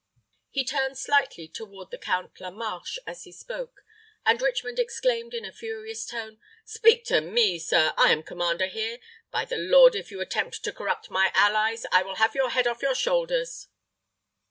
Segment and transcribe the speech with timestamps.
[0.49, 3.83] He turned slightly toward the Count La Marche as he spoke,
[4.25, 7.93] and Richmond exclaimed, in a furious tone, "Speak to me, sir.
[7.95, 8.97] I am commander here.
[9.29, 12.65] By the Lord, if you attempt to corrupt my allies, I will have your head
[12.65, 13.67] off your shoulders."